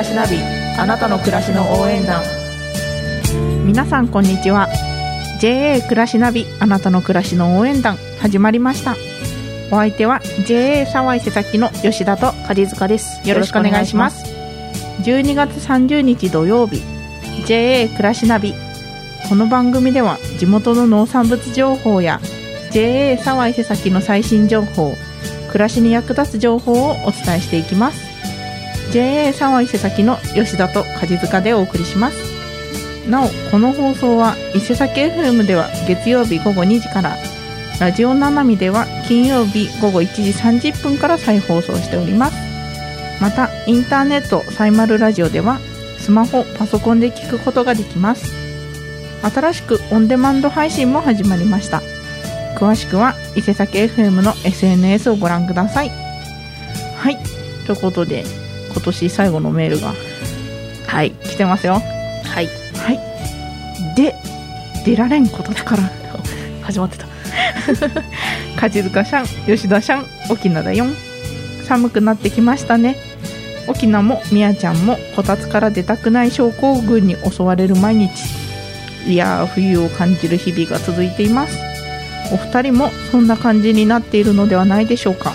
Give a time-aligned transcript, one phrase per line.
[0.00, 0.38] らしナビ
[0.78, 2.22] あなたの暮らしの応援団。
[3.66, 4.66] 皆さんこんにちは。
[5.40, 8.96] JA 暮らしナビあなたの暮らしの応援団始まりました。
[9.70, 13.28] お相手は JA 沢井瀬崎の吉田と梶塚です。
[13.28, 14.24] よろしくお願いします。
[15.02, 16.80] 12月30日土曜日
[17.46, 18.54] JA 暮らしナビ。
[19.28, 22.20] この番組では地元の農産物情報や
[22.70, 24.94] JA 沢井瀬崎の最新情報
[25.48, 28.09] 暮らしに役立つ情報をお伝えしていきます。
[28.92, 32.16] JA 沢井瀬崎の吉田と梶塚でお送りします。
[33.08, 37.16] なおこの放送は伊勢崎 FM では月曜日午後2時から
[37.80, 42.36] ラジオななみでは金曜日午後1時30分から再放送しております。
[43.20, 45.60] またインターネットサイマルラジオでは
[45.98, 48.34] スマホパソコンで聞くことができます。
[49.22, 51.82] 新しくオンデマンド配信も始まりました。
[52.58, 55.90] 詳しくは伊勢崎 FM の SNS をご覧ください。
[56.96, 57.16] はい
[57.66, 58.24] ということで
[58.72, 59.94] 今年最後のメールが
[60.86, 61.74] はい来てますよ。
[61.74, 62.46] はい。
[62.76, 63.00] はい。
[63.96, 64.14] で
[64.84, 65.82] 出られんことだから
[66.62, 67.06] 始まってた。
[68.56, 70.86] 梶塚さん吉田さん沖縄だよ。
[71.66, 72.96] 寒くなってきましたね。
[73.68, 78.10] 沖縄もみやちゃんもこたつから出たくない症候群に襲われる毎日。
[79.06, 81.56] いやー冬を感じる日々が続いています。
[82.32, 85.34] お二人もそんな感じになっているのではないでしょうか。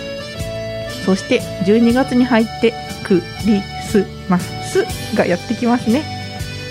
[1.06, 2.74] そして12月に入って
[3.06, 4.84] クリスマス
[5.16, 6.04] がやってきますね。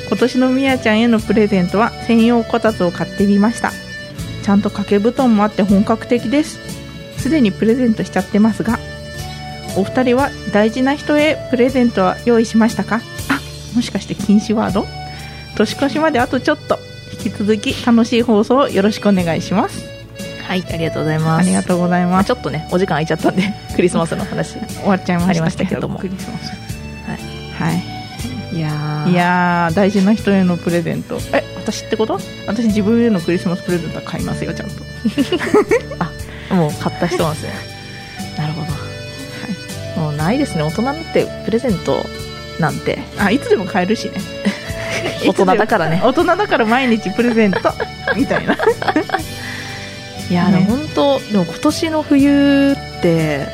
[0.09, 3.73] 今年のみやちゃんへのプレゼントは専用こたつを買ってみました。
[4.43, 6.59] ちゃんと掛け布団もあって本格的です。
[7.19, 8.79] すでにプレゼントしちゃってますが
[9.79, 12.97] お二人は大事な人へプレゼントは用意しましたか？
[13.31, 13.41] あ
[13.75, 14.87] もしかして禁止ワード？
[15.57, 16.79] 年越しまであとちょっと。
[17.12, 19.94] 引き続き楽しい放送をよろしくお願いします。
[20.47, 21.47] はいありがとうございます。
[21.47, 22.27] ありがとうございます。
[22.27, 23.43] ちょっとねお時間空いちゃったんで
[23.75, 24.59] クリスマスの話。
[24.59, 25.31] 終わっちゃいました。
[25.31, 25.99] ありましたけども。
[25.99, 26.53] クリスマス
[27.60, 27.72] はい。
[27.72, 27.78] は
[28.53, 28.56] い。
[28.56, 29.10] いやー。
[29.10, 29.75] いやー。
[29.75, 31.19] 大事な人へのプレゼント。
[31.32, 32.21] え私ってこと？
[32.47, 34.75] 私自分へのクリスマスプレゼントは買いますよちゃんと。
[36.55, 37.50] もう買った人なんですね。
[38.38, 38.62] なるほ
[39.97, 40.62] ど、もうないですね。
[40.62, 42.05] 大人になってプレゼント
[42.61, 42.99] なんて。
[43.19, 44.12] あいつでも買えるしね。
[45.26, 46.00] 大人だからね。
[46.05, 47.72] 大人だから毎日プレゼント。
[48.15, 48.56] みたいな
[50.31, 50.65] いやー、ね。
[50.65, 53.47] でも本当でも今年の冬って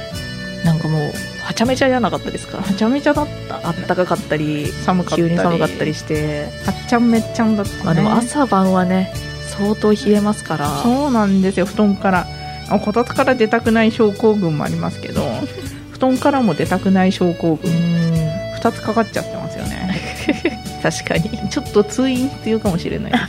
[0.64, 2.58] なんかもうはちゃめちゃ嫌なかったですか？
[2.58, 3.56] はちゃめちゃだった。
[3.66, 5.22] あったかかったり寒かったり。
[5.22, 9.12] 急に寒かったりして、はっちゃんめっちゃんだった、ね、まあ、でも朝晩はね
[9.48, 10.68] 相当冷えますから。
[10.82, 12.26] そうなんですよ布団から。
[12.72, 15.22] あこたつから出たくない症候群もありますけど
[15.90, 18.30] 布団からも出たくない症候う群ん。
[18.60, 19.98] 2つかかっちゃってますよね。
[20.82, 21.48] 確かに。
[21.50, 23.12] ちょっと通院必要かもしれない。
[23.12, 23.24] です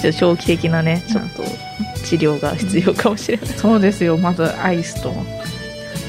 [0.00, 1.42] ちょっと長期的なねちょっと
[2.04, 5.12] 治療が必要かもしれない、そうですよまずアイスと。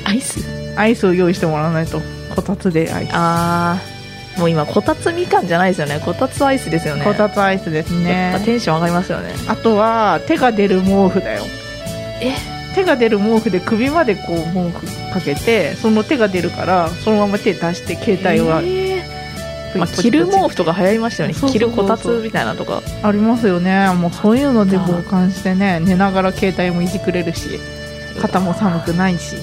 [0.06, 0.40] アイス？
[0.78, 2.02] アイスを用意してもらわないと。
[2.36, 3.10] こたつでアイス。
[3.14, 6.02] ああもう今こたつみかんじゃないですよね。
[6.04, 7.04] こたつアイスですよね。
[7.04, 9.34] こたつアイスですやねテンション上がりますよね。
[9.48, 11.44] あとは手が出る毛布だよ。
[12.22, 12.34] え？
[12.74, 18.81] 手が出る毛布で首までこう毛布かけてその手が出るからそのまま手出して携帯は、えー
[19.76, 21.36] まあ、着る毛布とか流行りましたよね。
[21.36, 22.82] 着るこたつみたいなとか。
[23.04, 23.90] ありますよね。
[23.94, 27.60] もうそういうので防寒してね寝ながら携帯もいじくれるし
[28.22, 29.36] 肩も寒くないし。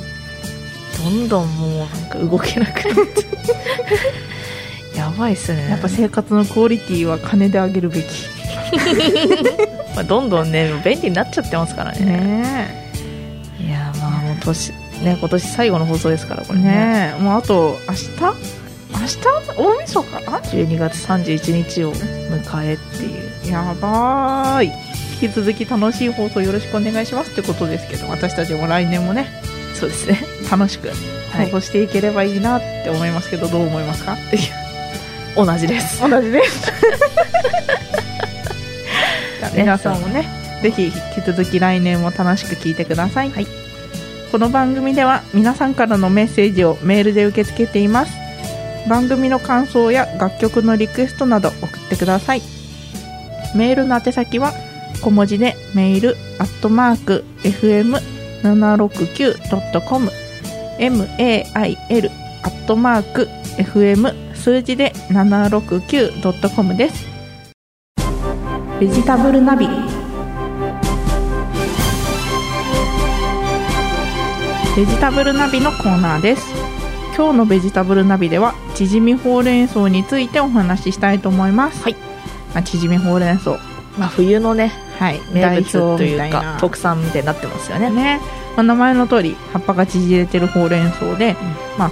[1.02, 3.28] どんどんもうなんか動けなくなって。
[4.98, 5.68] やばいっすね。
[5.70, 8.06] やっぱ生活のクオリティは金で上げるべき。
[9.94, 12.04] まあ、どんどんね便利になっちゃってますからね。
[12.04, 12.90] ね
[13.60, 14.72] いやまあもう年
[15.02, 16.64] ね今年最後の放送ですからこえれね。
[16.64, 17.22] ねえ。
[17.22, 18.08] もうあと明日？
[18.20, 18.67] 明
[19.08, 19.18] 日？
[19.56, 20.10] 大晦日？
[20.24, 23.08] か12月31日を迎えってい
[23.48, 23.52] う。
[23.52, 24.72] なやばーい。
[25.20, 29.26] 引き続き楽しい放送よろしくお願いしますってことですけど私たちも来年もね
[29.74, 30.20] そうですね。
[30.50, 30.94] 楽しくは
[31.42, 31.46] い。
[31.46, 34.16] 放送していければいいなって思いますけど、どう思いますか？
[35.36, 36.00] 同じです。
[36.08, 36.72] 同じです。
[39.56, 40.26] 皆さんもね
[40.62, 40.92] ぜひ引
[41.22, 43.30] き続き来年も楽しく聞いてください、
[44.30, 48.12] この番組では皆さんからのメッセージをメールで受け付けています
[48.88, 52.42] 番組の感想や楽曲のリクエストなど送ってください。
[53.54, 54.52] メールの宛先は
[55.02, 60.10] 小文字でメールアットマーク FM769.com
[60.78, 62.10] mail
[62.42, 67.06] アットマーク FM 数字で 769.com です。
[68.80, 69.66] ベジタブルナビ。
[74.76, 76.77] ベジタブルナビのコーナーです
[77.18, 81.82] 今日のベジタブルナビではチヂミほうれん草についてお話ししたいと思います。
[81.82, 81.96] はい。
[82.54, 83.58] まあ、チヂミほうれん草。
[83.98, 87.90] まあ、冬のねはい名物というか特産みたいになってますよね。
[87.90, 88.20] ね、
[88.54, 91.34] まあ、名前の通り葉っぱが縮れてるほうれん草で、
[91.76, 91.90] まあ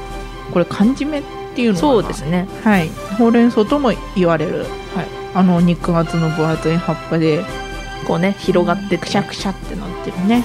[0.52, 1.22] これ缶詰っ
[1.56, 2.46] ていうのそうですね。
[2.62, 2.88] はい、
[3.18, 4.66] ほうれん草とも言われる、はい。
[5.34, 7.44] あの肉厚の分厚い葉っぱで
[8.06, 10.44] こうね広がっててくしゃくしゃってなってるね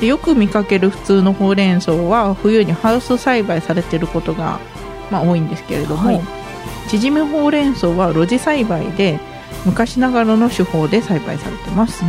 [0.00, 4.60] でよく見かける普通のほうれん草は冬にハウス栽培されてることが、
[5.10, 6.20] まあ、多いんですけれども、はい。
[6.88, 9.18] 縮みほうれん草は露地栽培で
[9.64, 12.04] 昔ながらの手法で栽培されてます。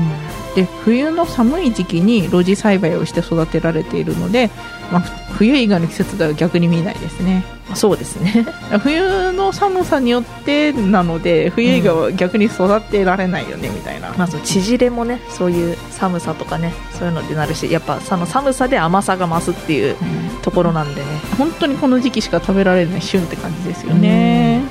[0.55, 4.49] で冬の寒い時期に露地栽培をして育てられているので、
[4.91, 7.45] まあ、ふ冬以外の季節では逆に見ないですね。
[7.51, 8.45] うんそうですね。
[8.81, 20.27] 冬の寒さによってなので冬以外は逆に育てられないよねみたいな、まあその縮れもねそういう寒さとかねそういうのでなるしやっぱその寒さで甘さが増すっていううん。
[20.47, 21.07] ところなんでね。
[21.37, 24.61] 本当にこの時期しか食べられない旬って感じですよね。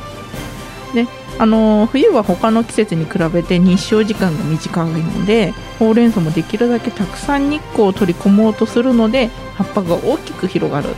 [0.95, 1.07] で
[1.39, 10.89] あの冬は他の季節に比べて日照時間が短いのでほうれん草もできるだけたくさん日光を取り込もうとするので葉っぱが大きく広がる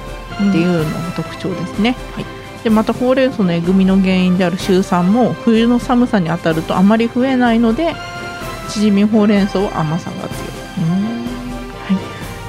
[0.48, 2.24] っていうのが特徴ですね、はい。
[2.64, 7.94] でまたほうれん草のえぐみの原因であるシュウ酸も冬の寒さに当たるとあまり増えないので
[8.68, 10.38] 縮みほうれん草は甘さが強い。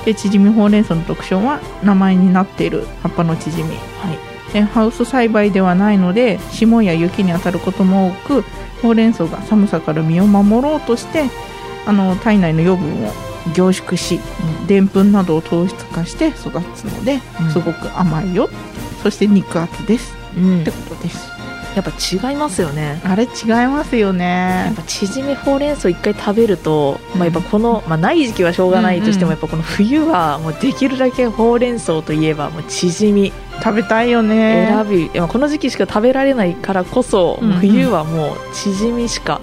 [0.05, 4.53] で縮みほうれん草の特徴は名前になっている葉っぱの縮みはい。
[4.53, 8.43] でハウス栽培ではないので霜や雪に当たることも多く
[8.81, 11.25] ほうれん草が寒さから身を守ろうとして
[11.85, 13.11] あの体内の養分を
[13.55, 14.19] 凝縮し
[14.67, 17.51] でんぷんなどを糖質化して育つので、うん。
[17.51, 18.49] すごく甘いよ。
[19.03, 20.13] そして肉厚です。
[20.37, 20.61] うん。
[20.61, 21.29] ってことです。
[21.75, 21.91] やっぱ
[22.31, 22.99] 違いますよね。
[23.05, 23.29] あれ違い
[23.67, 33.31] ますよやねっぱ縮みほうれん草一回食べると、まあ、やっぱこの、まあ、ない時期はしょうがないとしても、うんやっぱこの冬はもうできるだけほうれん草といえばもう縮み。
[33.63, 34.67] 食べたいよね。
[34.69, 37.59] 選び、この時期しか食べられないからこそ、うんうん。
[37.59, 39.39] 冬はもう縮みしか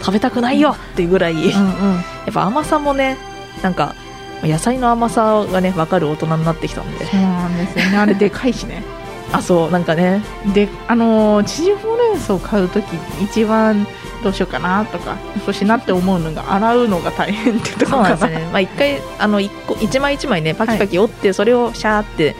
[0.00, 1.98] 食べたくないよっていうぐらい、やうんうん。
[1.98, 2.02] っ
[2.32, 3.16] ぱ甘さもね
[3.62, 3.94] なんか
[4.42, 7.06] 野菜の甘さがね分かる大人になってきたんで。
[7.06, 7.96] そうなんですよね。
[7.96, 8.82] あれでかいしね。
[9.32, 10.22] あそうなんかね。
[10.52, 12.84] であのー縮みほうれん草を買うとき
[13.22, 13.86] 一番
[14.22, 18.48] どうしようかなとかそうしなって思うのが洗うのが大変ってとこそうなかなんですね。
[18.52, 22.36] まあ一回あの一個一枚一枚ねパキパキ折ってそれをシャーって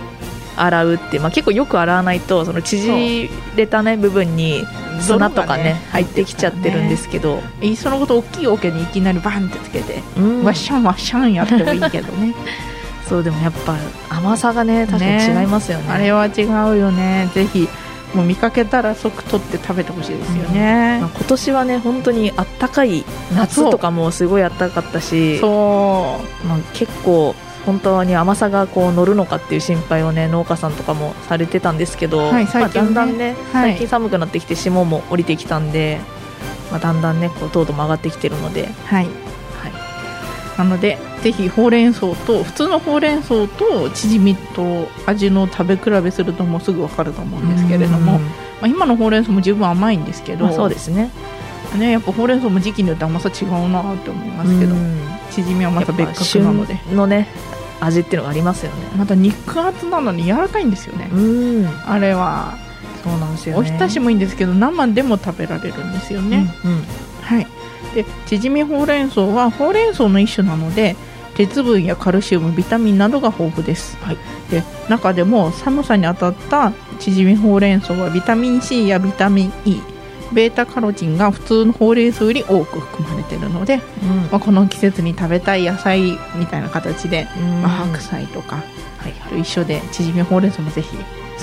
[0.56, 4.62] 洗うって、まあ、結構よく洗わないとその縮れたね部分に
[5.00, 10.44] 砂とかね入ってきちゃってるんですけど、いっそのこと大きい桶にいきなりバンってつけて、うん。
[10.44, 12.34] ワッシャンワッシャンやってもいいけどね。
[13.08, 13.76] そうでもやっぱ
[14.08, 15.92] 甘さがね確かに違いますよね。
[15.92, 17.28] あれは違うよね。
[17.34, 17.68] ぜひ
[18.14, 20.98] もう見かけたら即取って食べてほしいですよね。
[21.00, 23.04] まあ、今年はね本当にあったかい
[23.34, 27.34] 夏とかもすごいあったかかったしそまあ、結構
[27.66, 33.70] 本当に甘さがこう乗るのかっていう心配をね農家さんとかもされてたんですけど、はいまあ、だんだんねはい。
[33.72, 36.00] 最近寒くなってきて霜も降りてきたんで、
[36.70, 39.04] まあ、だんだんねこう糖度も上がってきてるので、うはい。
[39.04, 39.10] は
[39.70, 48.30] い、なのでぜひほうれん草と普通のほうれん草とチヂミと味の食べ比べするともうすぐ分かると思うんですけれども、うんま
[48.62, 51.10] あ、今のほうれん草も十分甘いんですけど、まあ、そうですね。
[51.78, 54.74] ねやっぱほうれん草も時期によって甘さ違うなって思いますけど、
[55.40, 57.28] うんチヂミはまた別格なので旬のね
[57.80, 58.78] 味っていうのがありますよね。
[58.96, 61.68] また肉厚なのに柔らかいんですよね、うん。
[61.86, 62.56] あれは。
[63.02, 63.60] そうなんですよね。
[63.60, 66.82] おひたしもいいんですけど生でも食べられるんですよね、うんうん。
[67.22, 67.46] はい。
[67.94, 70.96] でチヂミほうれん草はほうれん草の一種なので
[71.34, 74.16] 鉄分やカルシウムビタミンなどが豊富です、はい。
[74.50, 79.80] で中でも寒さに当たったチヂミほうれん草はビタミン C やビタミン E
[80.32, 84.16] ベータカロチンが普通のほうれん草より多く含まれているので、うん。
[84.30, 87.62] まあ、この季節に食べたい野菜みたいな形で、うん。
[87.62, 88.56] まあ、白菜とか
[88.98, 90.96] はい一緒でチヂミほうれん草もぜひ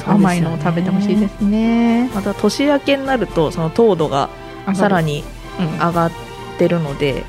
[0.06, 2.10] 甘いのを食べてほしいですね。
[2.14, 4.30] また年明けになるとその糖度が
[4.74, 5.24] さらに
[5.60, 5.74] うん。
[5.74, 6.12] 上がっ
[6.58, 7.24] てるので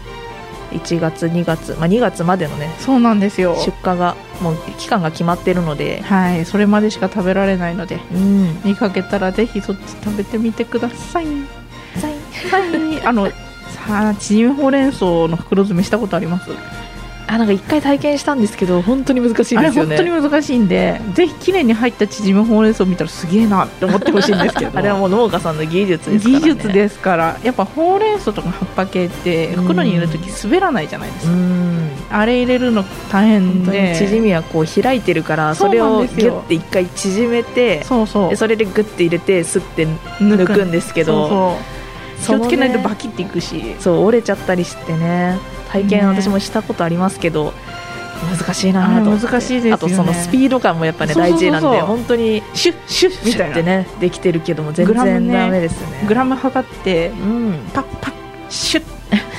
[0.73, 3.55] 1月2月、まあ、2月までのねそうなんですよ。
[3.57, 11.27] 出荷がもう期間が決まってるので、はいそれまでしか食べられないのでうん、見かけたらぜひそっち食べてみてください。
[11.27, 13.07] はい。
[13.07, 13.35] あのさ
[14.11, 16.51] あチヂミほうれん草の袋詰めしたことあります？
[17.33, 19.97] あなんか一回体験したんですけど本当に難しいですよね。
[19.97, 24.73] 本当に難しいんでぜひ綺麗に入ったチヂミほうれん草を見たらすげえなって思ってほしいんですけど。
[24.79, 27.37] あれはもう農家さんの技術ですから、ね、技術ですから。
[27.43, 31.91] やっぱほうれん草とか葉っぱ系って袋に入れるとき滑らないじゃないですうか、ん。
[32.11, 33.97] あれ入れるの大変で。
[33.97, 38.29] 縮みはこう開いてるからそれをギュッて一回縮めてそうそう。
[38.29, 39.87] でそれでグッて入れてスッて
[40.21, 41.13] 抜くんですけど。
[41.13, 41.82] そうそう
[42.27, 43.77] 気をつけないとバキっていくし。
[43.81, 45.39] そう折れちゃったりしてね。
[45.71, 46.07] 体験ね。
[46.07, 47.53] 私もしたことありますけど、
[48.39, 49.11] 難しいなと。
[49.11, 49.73] 難しいですよね。
[49.73, 53.63] あとそのスピード感もやっぱね大事なんで本当にシュッシュッみシュたいな。
[53.63, 54.97] ねできてるけども全然
[55.29, 56.05] ダメですね。
[56.07, 57.59] グラム測ってうん。
[57.73, 58.15] パッパッ
[58.49, 58.85] シュッ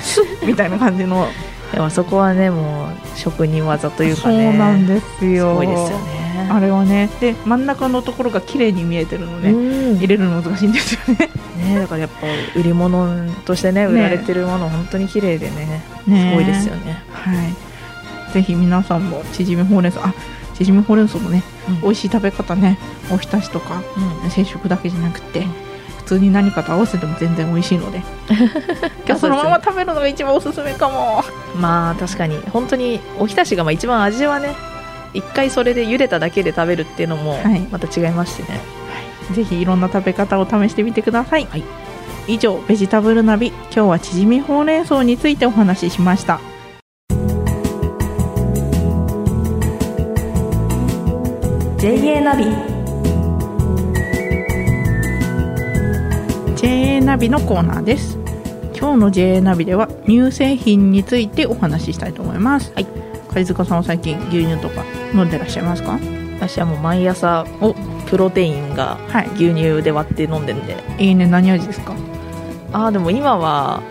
[0.02, 1.28] スッ みたいな感じの。
[1.74, 6.50] でもそこはねもう職人技というかそうねなんですすよごいですよねね。
[6.52, 7.10] あれはね。
[7.20, 9.98] で真ん中のところが綺麗に見えてるので、うん。
[9.98, 11.30] 入れるの難しいんですよね。
[11.58, 12.28] ねだからやっぱ
[12.60, 15.84] 売り物としてね売られてるもの本当に綺麗でね。
[16.08, 16.32] ね。
[16.32, 17.04] すごいですよね。
[17.12, 18.34] はい。
[18.34, 20.14] ぜひ皆さんもチヂミほうれん草あ
[20.56, 21.82] チヂミほうれん草のね、うん。
[21.82, 22.80] 美味しい食べ方ね
[23.12, 23.82] おひたしとか
[24.24, 24.30] うん。
[24.30, 25.64] 定食だけじゃなくて、うん
[26.04, 28.04] 普通に何かと合わせても全然美味しいので。
[29.08, 31.24] 今日そのまま食べるのが一番おすすめかも。
[31.60, 32.38] まあ確かに。
[32.52, 34.54] 本当におひたしがまあ一番味はね
[35.14, 37.60] 一回それで茹でただけで食べるっていうのもはい。
[37.72, 38.60] また違いますしね、
[39.34, 41.64] ぜひいろんな食べ方を試してみてください、はい。
[42.28, 46.40] 以上ベジタブルナビ今日はチヂミほうれん草についてお話ししました。
[51.78, 52.46] JA ナビ。
[56.56, 58.18] JA ナビのコーナーです。
[58.74, 62.72] 今日の JA ナビでは乳製品についてお話ししたいと思います。
[62.74, 62.88] はい。
[63.34, 66.00] 貝塚さんは最近牛乳とか飲んでらっしゃいますか？
[66.40, 67.74] 私はもう毎朝お。
[68.10, 69.28] プロテインがはい。
[69.36, 70.76] 牛乳で割って飲んでるんで。
[71.00, 71.26] いいね。
[71.26, 71.94] 何味ですか？
[72.72, 73.82] ああでも今は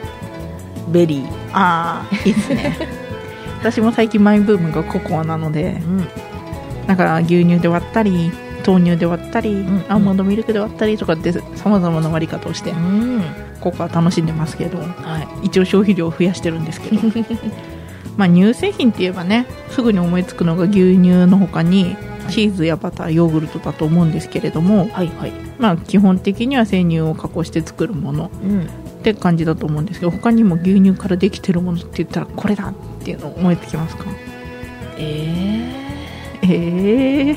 [0.89, 1.27] ベリー。
[1.53, 2.77] ああいいですね。
[3.61, 6.07] 私も最近マイブームがココアなのでうん。
[6.87, 8.31] だから牛乳で割ったり
[8.67, 13.23] 豆乳で割ったり、んアーモンドミルクで割ったりとかってさまざまな割り方をしてうん。
[13.61, 14.85] ココア楽しんでますけどは
[15.43, 15.47] い。
[15.47, 17.03] 一応消費量を増やしてるんですけど
[18.17, 21.97] まあ乳製品って言えばねすぐに思いつくのが牛乳の他に
[22.29, 25.33] チーズやバターヨーグルトだと思うんですけれども、はいはい。
[25.59, 28.63] まあ、基本的には生乳を加工して作るものうん。
[28.63, 28.67] っ
[29.03, 34.05] て感じだと思うんですけど他にも牛乳からできてるものって言ったらこれだっていうの思いつきますか？
[34.97, 35.67] え
[36.43, 37.37] えー、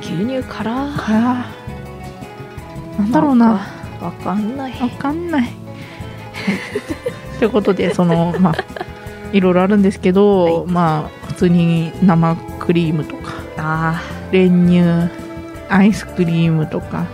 [0.00, 0.90] 牛乳から？
[0.96, 1.46] から。
[2.98, 3.66] なんだろうな。
[4.00, 4.72] わかんない。
[4.80, 5.50] わかんない。
[7.38, 8.54] ということでそのまあ
[9.32, 14.80] いろいろあるんですけど、まあ普通に生クリームとかあ練乳
[15.68, 17.06] アイスクリームとか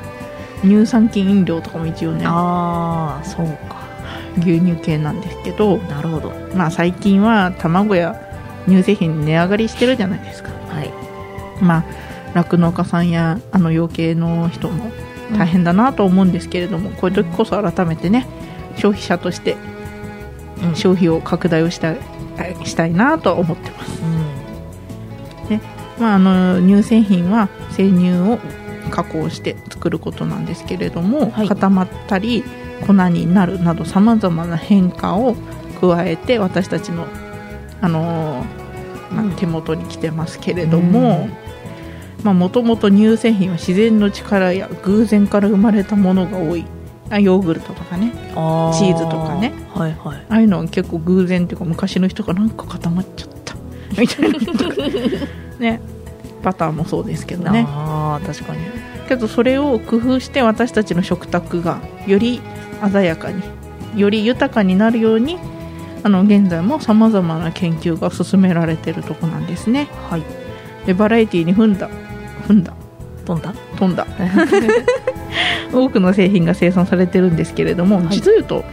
[0.62, 3.85] 乳酸菌飲料とかも一応ねーあーそうか。
[4.38, 6.33] 牛乳系なんですけどなるほど。
[6.56, 8.21] まあ最近は卵や
[8.66, 10.50] 乳製品値上がりしてるじゃないですか。
[10.68, 10.90] はい。
[11.62, 11.85] まあ
[12.35, 14.90] 酪農家さんやあの養鶏の人も
[15.38, 18.26] 大変だなと思うんですけれども、こういう時こそ改めてね
[18.76, 19.74] 消費者としてうん
[20.75, 21.99] 消費を拡大をしたい
[22.64, 24.06] したいなと思ってます、う
[25.54, 25.61] ん。
[26.00, 28.38] まあ、あの乳製品は生乳を
[28.90, 31.49] 加工して作ることなんですけれども、はい。
[31.49, 32.44] 固まったり
[32.87, 35.37] 粉になるなどさまざまな変化を
[35.80, 37.06] 加えて私たちの、
[37.80, 39.30] あのーまあうん。
[39.32, 41.28] 手元に来てますけれども
[42.25, 46.64] もともと乳製品は自然の力や偶然から生まれたものが多い
[47.11, 48.12] あヨーグルトとかね。
[48.34, 49.52] あチーズとかね。
[49.75, 50.16] はいはい。
[50.28, 53.54] ああいうのは結構偶然っていうか昔の人がなんか固まっちゃった。
[53.99, 54.75] みたいなのとか。
[55.58, 55.80] ね。
[56.42, 57.64] バターもそうですけどね。
[57.68, 58.61] ああ確かに。
[59.08, 62.40] けどそれを工夫して私たちの食卓がより
[62.90, 63.42] 鮮やかに
[63.96, 65.38] より豊かになるように
[66.02, 69.88] あの現在もさまざまな研究が進められているとこなんですね。
[70.11, 70.23] はい。
[70.87, 71.88] でバラエティに富んだ。
[72.46, 72.75] 富んだ。
[73.25, 73.54] どんだ？
[73.76, 74.06] 飛んだ
[75.73, 78.09] 多くの製品が生産されてるんですけれども、はい。
[78.11, 78.64] 実を言うと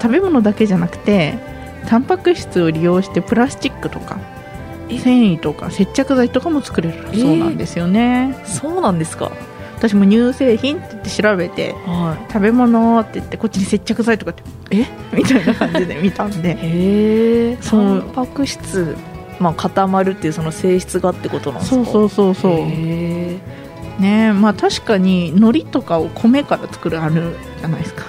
[0.00, 1.38] 食べ物だけじゃなくて
[1.88, 4.18] タンパク質を利用してプラスチックとか
[4.88, 7.18] 繊維とか接着剤とかも作れる。
[7.18, 9.30] そうなんですよね、そうなんですか？
[9.76, 14.42] 私も乳製品って言って調べては食べ物って言ってこっちに接着剤とかって
[14.72, 14.86] え？
[15.12, 16.50] みたいな感じで見たんで。
[16.50, 18.96] いへえタンパク質
[19.38, 21.84] まあ固まるっていうその性質がってことなんですか？
[21.84, 22.66] そうそうそうそう。
[22.66, 23.38] へ
[23.98, 24.32] ね。
[24.32, 28.04] まあ確かに海苔とかを米から作るあるじゃないですか。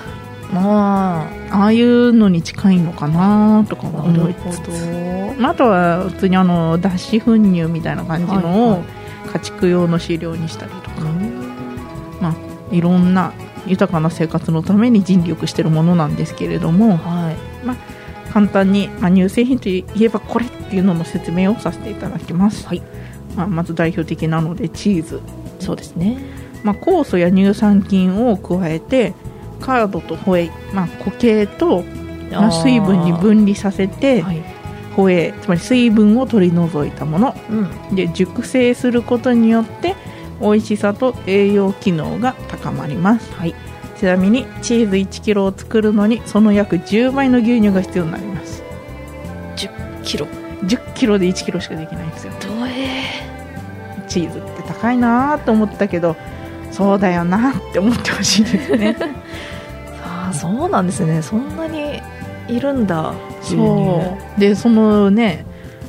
[0.52, 1.40] えまあ。
[1.52, 4.66] ああいうのに近いのかなとかな思るほいつつ。
[4.68, 8.84] どまああとは普通にあの脱脂粉乳みたいな感じのはいはを
[9.34, 11.06] 家畜用の飼料にしたりとか、う
[12.74, 12.78] ん。
[12.78, 13.34] いろんな
[13.66, 16.98] 豊かな生活のために尽力してるものなんですけれども。
[16.98, 17.36] はい。
[18.32, 22.82] 簡単に、まあ、乳製品といえばこれっていうのの説明をさせていただきます、はい。
[23.36, 25.20] まあ、まず代表的なのでチーズ、
[25.70, 26.18] そうですね。
[26.64, 29.14] まあ、酵素や乳酸菌を加えて
[29.62, 31.84] カードとホエイ、まあ、固形と、
[32.32, 34.42] まあ水分に分離させてはい。
[34.96, 37.36] ホエイつまり水分を取り除いたもの。
[37.50, 37.96] うん。
[37.96, 39.96] で熟成することによって
[40.42, 43.54] 美味しさと栄養機能が高まります、はい。
[43.98, 48.64] ちなみにチーズ 1kg を作るのにその約10倍の牛乳が必要になります。
[50.04, 50.26] キロ。
[50.64, 52.34] 10kg で 1kg しかできないんですよ。
[52.42, 52.99] どえ
[54.10, 56.16] チーズって高いなーと思ったけど
[56.72, 58.96] そうだよなって思ってほしいですね。
[60.04, 61.22] ああそうなんですね。
[61.22, 62.02] そんなに
[62.48, 64.40] いるんだそう。
[64.40, 65.46] でそのね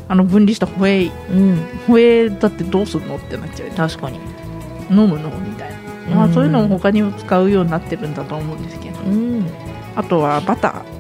[0.09, 1.67] あの分離したホエイうん。
[1.87, 3.69] ホエイだってどうすんのってなっちゃう。
[3.69, 4.19] よ確かに。
[4.91, 5.71] 飲むのみたい
[6.09, 6.35] な、まあ、うん。
[6.35, 9.01] そういうのも他にも使うようになってるんだと思うんですけど。
[9.01, 9.47] うん。
[9.95, 11.00] あとはバター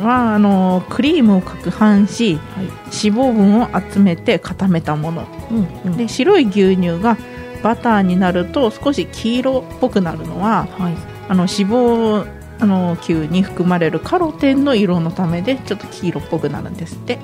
[0.00, 2.66] はあのクリームを攪拌しはい。
[2.66, 2.80] 脂
[3.16, 5.26] 肪分を集めて固めたもの。
[5.50, 5.96] うんうん。
[5.96, 7.16] で白い牛乳が
[7.62, 10.94] バターになると少し黄色っぽくなるのははい。
[11.28, 17.14] あの脂肪あの球に含まれるカロテンの色のためでちょっと黄色っぽくなるんですって。
[17.14, 17.18] へ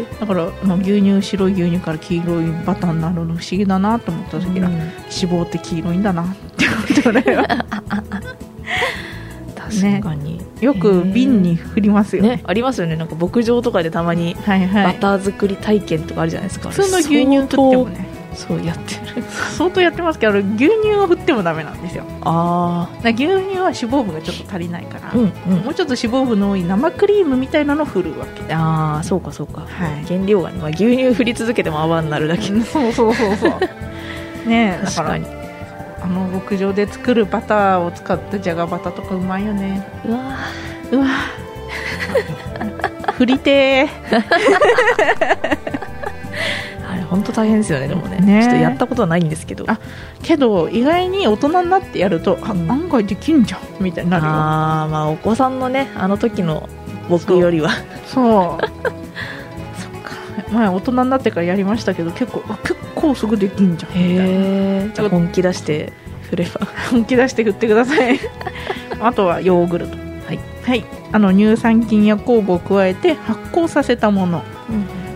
[0.00, 4.74] えだからあの牛乳白い牛乳から黄色いバターになるの不思議だなと思った時は、うん。
[4.74, 7.36] 脂肪って黄色いんだなって思って
[9.70, 12.22] 確かに、よく瓶に振りますよ。
[12.22, 12.28] ね。
[12.36, 12.96] ねありますよね。
[12.96, 14.84] なんか牧場とかでたまにはいはい。
[14.84, 18.20] バター作り体験とかあるじゃないですか、普通の牛乳振ってもね。
[18.34, 19.22] そうやってる。
[19.56, 22.04] 相当やってますけど牛乳を振ってもダメなんですよ。
[22.22, 25.64] あ牛乳は脂肪分がちょっと足りないから、あうんうん。
[25.64, 28.54] もうちょっと脂肪分の多い生クリームみたいなのを振るわけ。
[28.54, 30.04] ああそうかそうか、はい。
[30.06, 32.50] 原料がね、まあ、牛乳振り続けても泡になるだけ。
[32.50, 33.50] うんそうそうそうそう。
[34.48, 35.26] ねえだから確かに。
[35.26, 35.39] あ
[36.10, 39.86] の牧場で作るバターを使ったじゃがバタとかうまいよね。
[40.04, 40.36] うわ
[40.92, 41.06] うわ
[43.14, 44.24] 振りてー。
[46.90, 48.18] あれ本当大変ですよねでもね。
[48.18, 49.64] ねちょっとやったことはないんですけど。
[49.68, 49.78] あ
[50.22, 52.70] けど意外に大人になってやると、あうん。
[52.70, 54.30] 案外できんじゃんみたいになるよ。
[54.32, 56.68] あーまあお子さんのねあの時の
[57.08, 57.70] 僕よりは。
[58.06, 58.64] そう。
[59.78, 60.14] そっか。
[60.50, 64.94] 前大人になってからやりましたけど結構あ結構すぐできんじゃんみたいな。
[64.94, 65.92] じゃあ本気出して
[66.22, 66.66] 振れば。
[66.90, 68.18] 本気出して振ってください。
[69.00, 69.96] あとはヨーグルト。
[70.26, 74.42] はい、はい、あの乳酸菌や酵母を加えて発酵させたもの、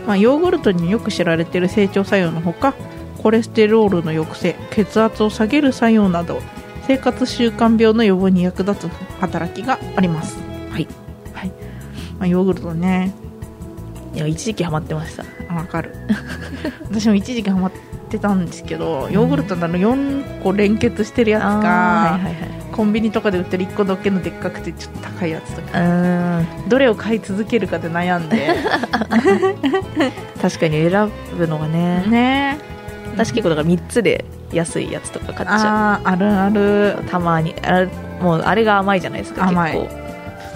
[0.06, 2.74] まあ、ヨーグルトによく知られている成長作用のほか
[3.22, 6.42] コレステロールの抑制血圧を下げる作用など
[6.86, 10.36] 生活習慣病の予防に役立つ働きがあります。
[10.70, 10.88] はい、
[11.32, 11.48] はい。
[12.18, 13.14] まあ、ヨーグルトね。
[14.14, 15.22] いや一時期ハマってました。
[15.22, 15.94] あわかる。
[16.90, 17.72] 私も一時期ハマっ
[18.08, 22.18] てたんですけどヨーグルトのあの4個連結してるやつが、
[22.72, 26.40] コンビニとかで売ってる1個だけのでっかくてちょっと高いやつとか。
[26.68, 28.48] どれを買い続けるかで悩んで。
[30.40, 32.04] 確かに選ぶのがね。
[32.08, 32.58] ね。
[33.14, 36.96] 私結構だから3つで安いやつとか買っちゃあああるある。
[37.00, 37.54] うたまに。
[37.62, 37.88] あれ
[38.20, 39.72] もうあれが甘いじゃないですか甘い。
[39.72, 40.04] 結構。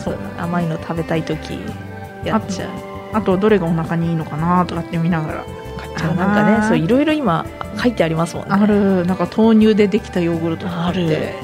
[0.04, 1.60] そう甘いの食べたい時
[2.24, 5.44] やっちゃうあとどれがお腹にいいのかなとかって見ながら。
[5.78, 6.24] 買っちゃうな。
[6.24, 7.46] あなんかねそういろいろ今
[7.80, 8.54] 書いてありますもんね。
[8.54, 9.06] ある。
[9.06, 11.34] なんか豆乳でできたヨーグルトとかあって。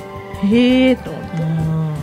[0.43, 1.43] へえと思って。
[1.43, 1.95] うん。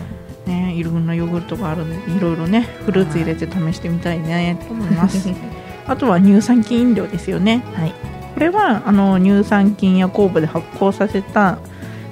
[0.48, 5.30] ねいろんなヨーグルトがあるのでいろいろねフルーツ入れて試してみたいねと思います。
[5.88, 7.64] あとは乳酸菌飲料ですよね。
[7.76, 7.94] はい。
[8.34, 11.58] これはあの乳酸菌や酵母で発酵させた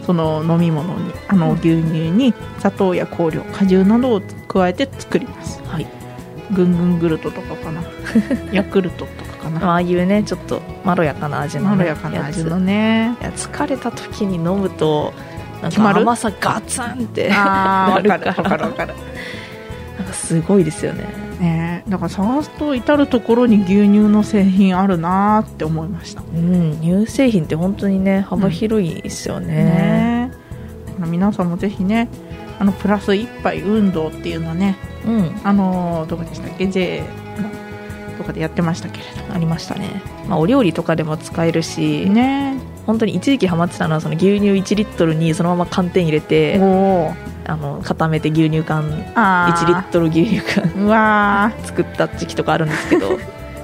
[0.05, 1.59] その飲み物にあのうん。
[1.59, 5.61] 牛乳に砂糖や香料果汁などを加えて作ります。
[5.65, 5.98] はい
[6.51, 7.81] ぐんぐんグルトとかかな。
[8.51, 9.71] ヤクルトとかかな。
[9.71, 13.15] ああいうねちょっとまろやかな味のね、まろやかな味のね。
[13.21, 15.13] いや疲れた時に飲むと
[15.61, 18.33] なんか甘さガツンって なるから。
[18.33, 18.93] かるわかる
[19.97, 21.05] なんかすごいですよね。
[21.39, 21.83] ね。
[21.87, 26.21] だから探すと至る所に牛乳の製品あるなーって思いました。
[26.33, 30.31] うん乳製品って本当にね幅広いですよね,、ね。
[30.97, 32.07] あの皆さんもぜひね
[32.59, 34.75] あのプラス一杯運動っていうのね
[35.09, 35.41] うん。
[35.43, 42.57] あのどこでしたっけ？J のとかでやってましたけれありましたね、まあ、お料理とかでも使えるし、どね。
[42.85, 46.55] 本当に一時期ハマってたのはその牛乳1リットルにそのまま寒天入れて
[47.45, 48.83] あの固めて牛乳缶
[49.15, 50.85] あ1リットル牛乳缶。
[50.85, 53.17] うわ作った時期とかあるんですけど。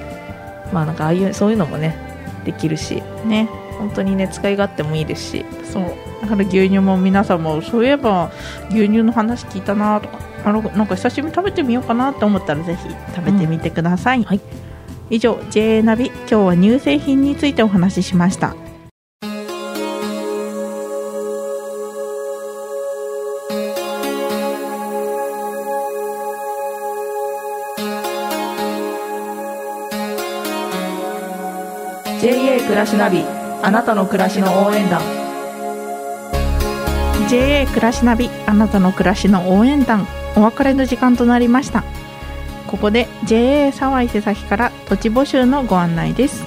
[0.72, 1.98] まあなんかああいうそういうのもね
[2.46, 3.02] できるし。
[3.24, 3.50] ーね。
[3.80, 5.46] 本当にね使い勝手もいいですし。
[5.64, 5.84] そう。
[6.22, 8.32] だから牛乳も皆さんもそういえば
[8.70, 14.42] 牛乳の話聞いたなとかあのなんか久しぶりに食べてみようかなと思ったらぜひ食べてみてください、はい。
[15.10, 18.56] 以上 JA ナビ今日は乳製品についてお話ししました
[32.22, 33.24] 「JA 暮らしナビ
[33.64, 35.02] あなたの暮らしの応援団。
[37.28, 41.84] JA 暮らしナビあなたの暮らしの応援団お別れの時間となりました。
[42.68, 46.46] ここで JA 沢井瀬崎から土地募集のご案内です。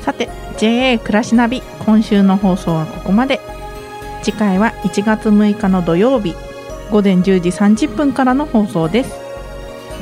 [0.00, 0.28] さて
[0.58, 3.40] JA 暮らしナビ今週の放送はここまで。
[4.22, 6.34] 次回は1月6日の土曜日。
[6.94, 9.18] 午前10時30分からの放送です。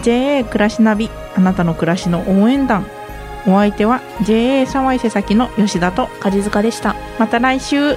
[0.02, 2.86] JA 暮らしナビあなたの暮らしの応援団。
[3.46, 6.94] お相手は JA 沢井瀬崎の吉田と梶塚でした。
[7.18, 7.96] また来週